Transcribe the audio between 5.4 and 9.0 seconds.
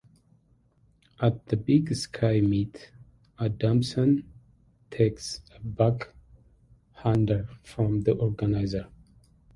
a backhander from the organizer.